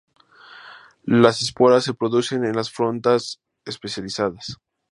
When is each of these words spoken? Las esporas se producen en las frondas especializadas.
Las 1.03 1.43
esporas 1.43 1.83
se 1.83 1.93
producen 1.93 2.43
en 2.43 2.55
las 2.55 2.71
frondas 2.71 3.39
especializadas. 3.65 4.57